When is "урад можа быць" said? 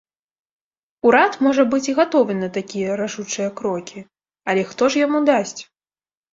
1.09-1.81